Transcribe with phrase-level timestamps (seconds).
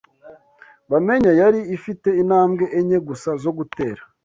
[0.91, 4.01] Bamenya yari ifite intambwe enye gusa zo gutera